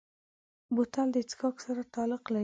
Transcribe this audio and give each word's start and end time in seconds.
بوتل 0.75 1.07
د 1.13 1.17
څښاکو 1.29 1.61
سره 1.65 1.81
تعلق 1.93 2.23
لري. 2.33 2.39